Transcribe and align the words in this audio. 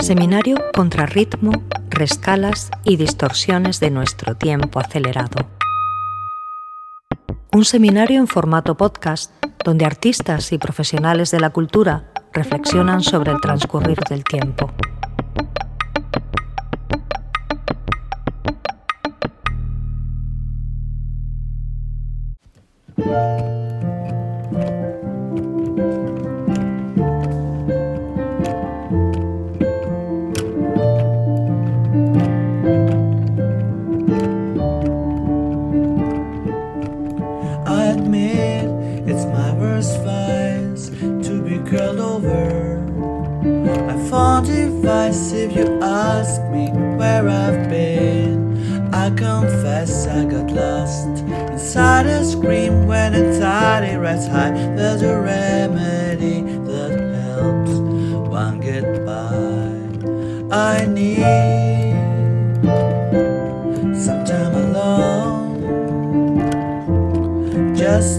Seminario 0.00 0.56
contra 0.74 1.06
ritmo, 1.06 1.52
rescalas 1.90 2.70
y 2.84 2.96
distorsiones 2.96 3.80
de 3.80 3.90
nuestro 3.90 4.36
tiempo 4.36 4.80
acelerado. 4.80 5.46
Un 7.52 7.64
seminario 7.64 8.20
en 8.20 8.26
formato 8.26 8.76
podcast 8.76 9.32
donde 9.64 9.84
artistas 9.84 10.52
y 10.52 10.58
profesionales 10.58 11.30
de 11.30 11.40
la 11.40 11.50
cultura 11.50 12.12
reflexionan 12.32 13.02
sobre 13.02 13.32
el 13.32 13.40
transcurrir 13.40 13.98
del 14.08 14.24
tiempo. 14.24 14.70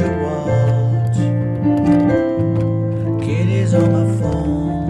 to 0.00 0.08
watch. 0.24 1.18
On 3.72 3.92
my 3.92 4.06
phone, 4.18 4.88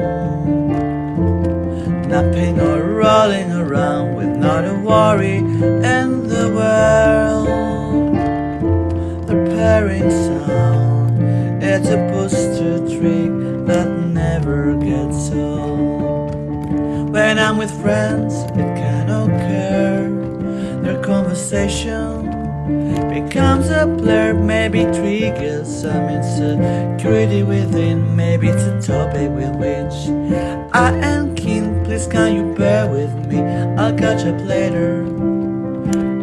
napping 2.08 2.56
or 2.58 2.80
rolling 2.94 3.52
around 3.52 4.14
with 4.14 4.34
not 4.38 4.64
a 4.64 4.72
worry 4.72 5.36
in 5.36 6.26
the 6.28 6.48
world. 6.56 8.16
The 9.26 9.34
purring 9.34 10.10
sound, 10.10 11.62
it's 11.62 11.90
a 11.90 11.98
booster 12.10 12.78
trick 12.88 13.32
that 13.66 13.88
never 13.88 14.74
gets 14.78 15.30
old. 15.32 16.34
When 17.12 17.38
I'm 17.38 17.58
with 17.58 17.70
friends, 17.82 18.34
it 18.62 18.70
can 18.80 19.10
occur. 19.10 20.08
Their 20.82 21.02
conversation 21.02 22.30
becomes 23.22 23.68
a 23.68 23.86
blur, 23.86 24.34
maybe 24.34 24.84
triggers 24.84 25.82
some 25.82 26.08
insecurity 26.08 27.42
within, 27.42 28.16
maybe 28.16 28.48
it's 28.48 28.62
a 28.62 28.80
topic 28.80 29.30
with 29.30 29.54
which 29.56 29.94
I 30.72 30.92
am 31.02 31.34
keen. 31.34 31.84
Please 31.84 32.06
can 32.06 32.34
you 32.34 32.54
bear 32.54 32.88
with 32.88 33.12
me? 33.26 33.40
I'll 33.40 33.96
catch 33.96 34.24
up 34.24 34.40
later. 34.46 35.04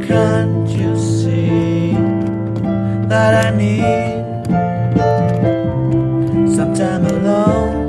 Can't 0.08 0.70
you 0.70 0.98
see 0.98 1.94
that 3.08 3.46
I 3.46 3.50
need 3.56 4.26
some 6.56 6.74
time 6.74 7.06
alone? 7.06 7.88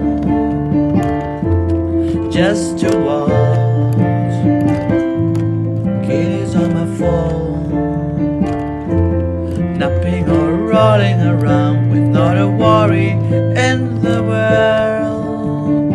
Just 2.31 2.79
to 2.81 2.97
walk. 2.99 3.58
story 12.89 13.11
in 13.11 14.01
the 14.01 14.23
world. 14.23 15.93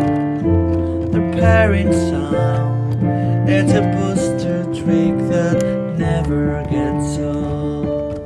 Repairing 1.14 1.92
sound, 1.92 3.50
it's 3.50 3.74
a 3.74 3.82
booster 3.96 4.64
trick 4.66 5.18
that 5.30 5.58
never 5.98 6.64
gets 6.70 7.18
old. 7.18 8.20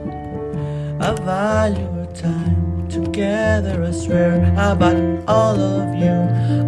I 1.01 1.13
value 1.13 1.87
our 1.99 2.07
time 2.13 2.87
together, 2.89 3.83
I 3.83 3.91
swear 3.91 4.43
about 4.53 4.97
all 5.27 5.57
of 5.57 5.95
you. 5.95 6.17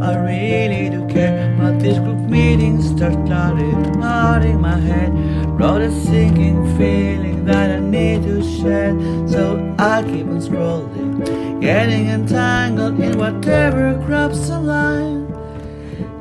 I 0.01 0.15
really 0.31 0.89
do 0.89 1.05
care, 1.07 1.53
but 1.59 1.79
these 1.81 1.99
group 1.99 2.21
meetings 2.29 2.87
start 2.95 3.15
clouding 3.25 4.61
my 4.61 4.77
head. 4.77 5.11
brought 5.57 5.81
a 5.81 5.91
sinking 5.91 6.63
feeling 6.77 7.28
that 7.45 7.71
I 7.71 7.79
need 7.79 8.23
to 8.23 8.41
shed. 8.43 9.29
So 9.29 9.75
I 9.79 10.03
keep 10.03 10.27
on 10.27 10.39
scrolling, 10.39 11.61
getting 11.61 12.07
entangled 12.07 12.99
in 12.99 13.17
whatever 13.17 14.01
crops 14.05 14.47
the 14.47 14.59
line. 14.59 15.27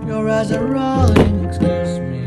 Your 0.07 0.29
eyes 0.31 0.53
are 0.53 0.65
rolling, 0.65 1.45
excuse 1.45 1.99
me. 1.99 2.19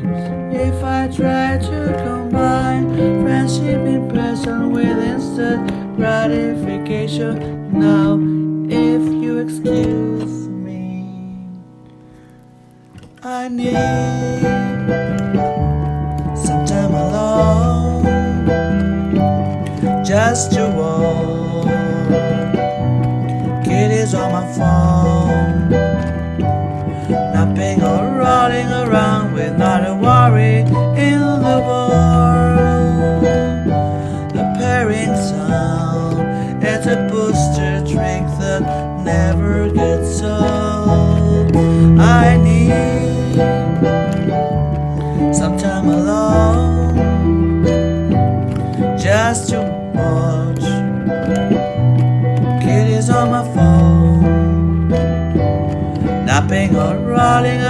If 0.55 0.83
I 0.83 1.07
try 1.07 1.57
to 1.57 2.03
combine 2.03 2.93
friendship 3.21 3.81
in 3.87 4.09
person 4.09 4.71
with 4.71 4.97
instant 4.99 5.95
gratification, 5.95 7.71
now 7.71 8.19
if 8.69 9.01
you 9.23 9.39
excuse 9.39 10.47
me, 10.47 11.07
I 13.23 13.47
need. 13.47 15.20
just 20.41 20.57
a 20.57 20.67
wall. 20.71 21.40
On 53.21 53.29
my 53.29 53.43
phone, 53.53 54.89
napping 56.25 56.75
or 56.75 56.95
rolling 56.97 57.61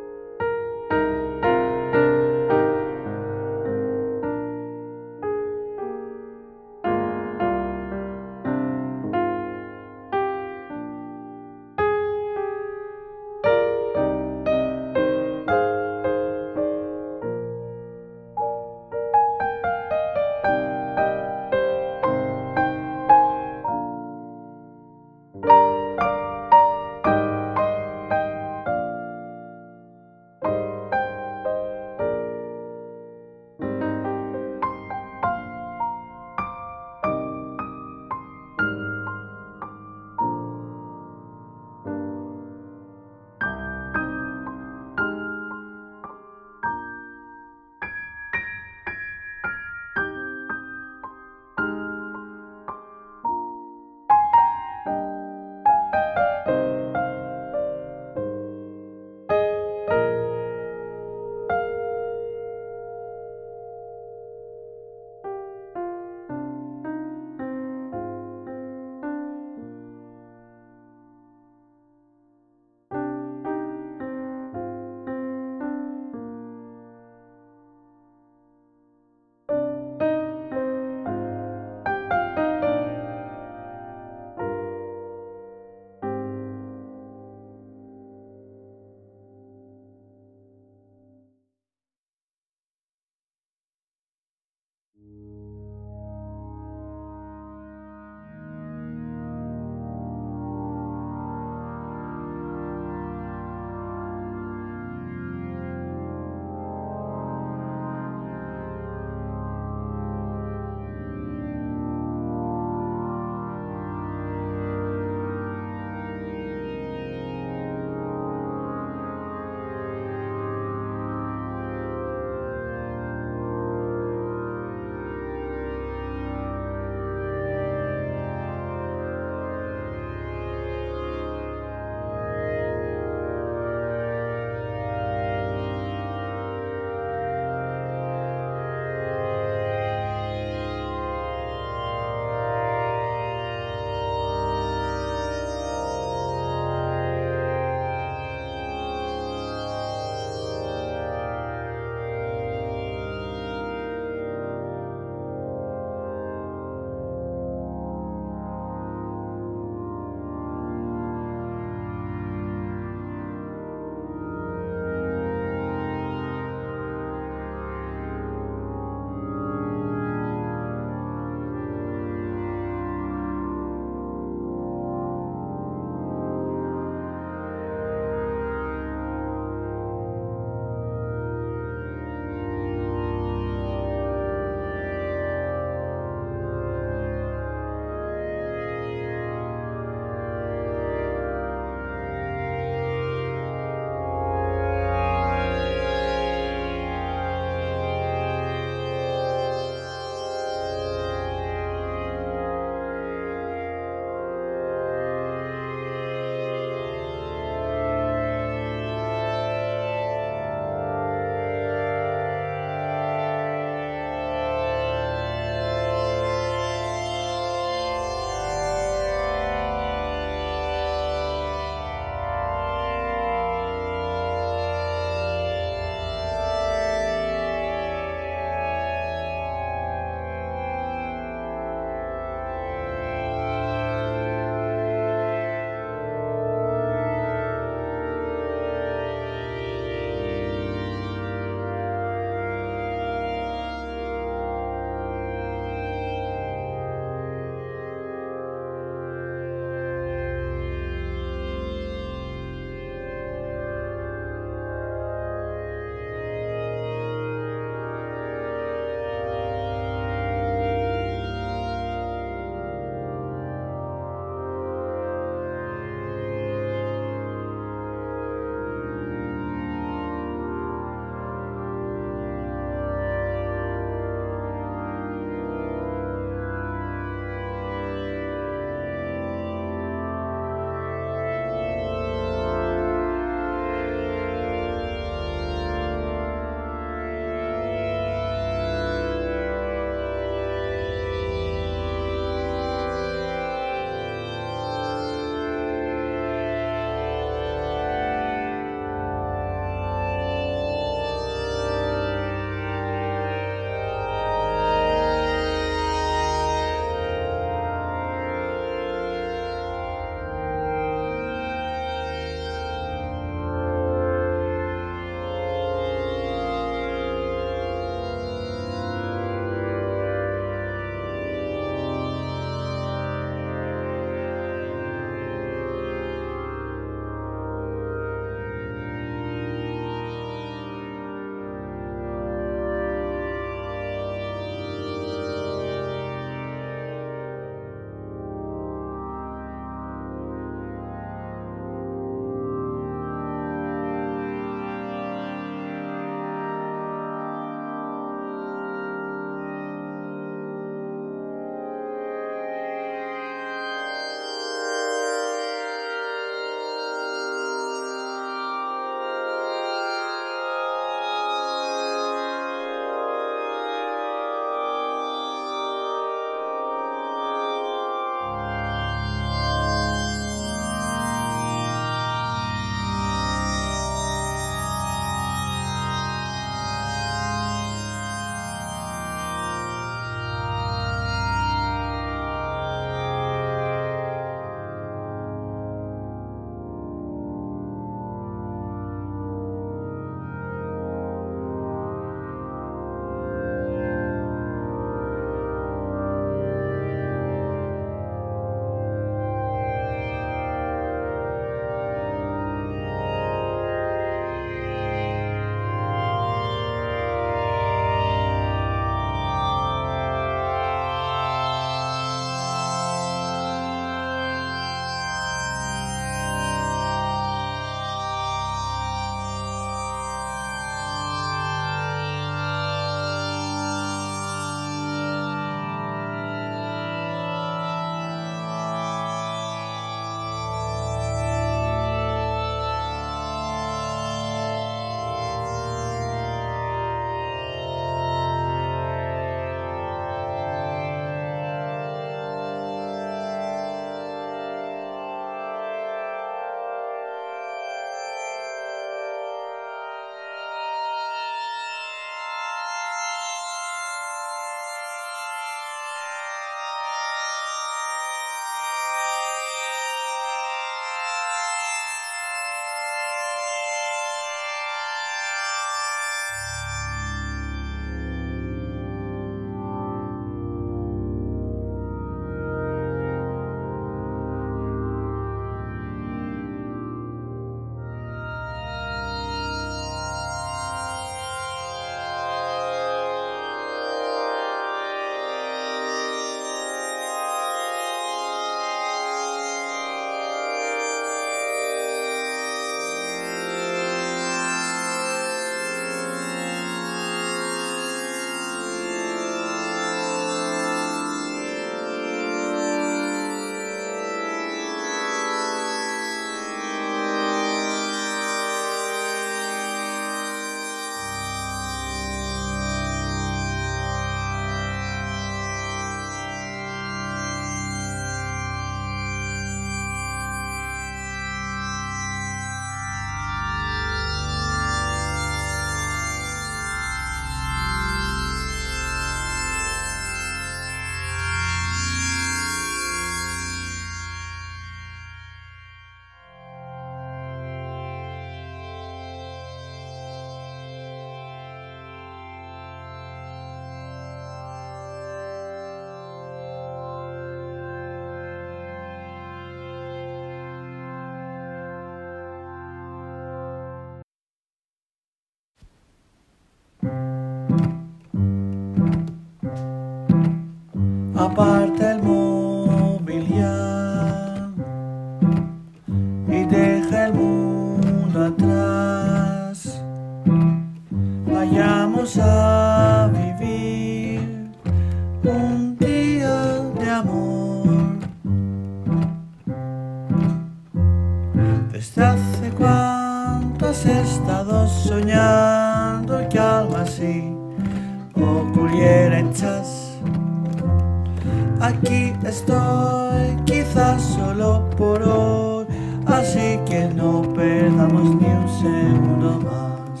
Aquí 591.60 592.14
estoy, 592.24 593.36
quizás 593.44 594.00
solo 594.00 594.70
por 594.76 595.02
hoy, 595.02 595.66
así 596.06 596.58
que 596.66 596.88
no 596.94 597.22
perdamos 597.34 598.14
ni 598.14 598.28
un 598.28 598.48
segundo 598.62 599.40
más. 599.44 600.00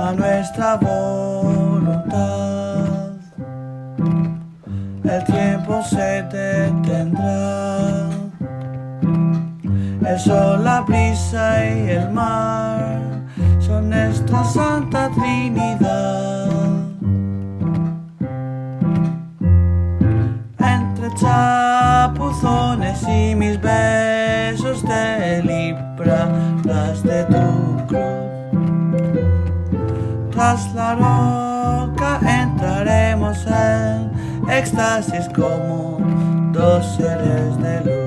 A 0.00 0.12
nuestra 0.12 0.76
voluntad, 0.76 2.18
el 5.02 5.24
tiempo 5.24 5.82
se 5.82 6.22
detendrá. 6.22 8.08
El 10.06 10.18
sol, 10.20 10.64
la 10.64 10.82
brisa 10.82 11.64
y 11.66 11.90
el 11.90 12.10
mar 12.12 13.00
son 13.58 13.90
nuestra 13.90 14.44
santa 14.44 15.10
trinidad. 15.10 16.47
Y 22.76 23.34
mis 23.34 23.58
besos 23.60 24.82
de 24.82 25.42
libra, 25.42 26.28
las 26.64 27.02
de 27.02 27.24
tu 27.24 27.86
cruz. 27.86 28.02
Tras 30.32 30.74
la 30.74 30.94
roca 30.94 32.20
entraremos 32.22 33.46
en 33.46 34.10
éxtasis 34.50 35.28
como 35.34 35.98
dos 36.52 36.84
seres 36.96 37.56
de 37.58 37.80
luz. 37.84 37.97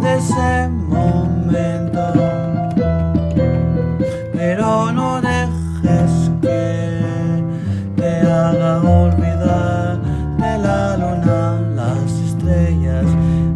De 0.00 0.16
ese 0.16 0.68
momento, 0.68 2.12
pero 4.32 4.92
no 4.92 5.20
dejes 5.20 6.30
que 6.42 7.42
te 7.96 8.20
haga 8.20 8.80
olvidar 8.82 10.00
de 10.38 10.58
la 10.58 10.96
luna, 10.96 11.60
las 11.74 12.10
estrellas, 12.28 13.06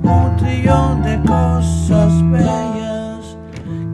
un 0.02 0.36
trillón 0.36 1.02
de 1.02 1.20
cosas 1.22 2.12
bellas. 2.30 3.36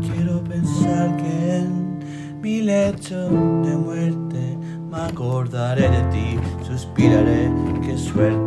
Quiero 0.00 0.42
pensar 0.44 1.16
que 1.16 1.58
en 1.58 2.40
mi 2.40 2.62
lecho 2.62 3.28
de 3.28 3.76
muerte 3.76 4.58
me 4.90 4.98
acordaré 4.98 5.88
de 5.88 6.02
ti, 6.12 6.38
suspiraré, 6.64 7.50
qué 7.82 7.96
suerte. 7.98 8.45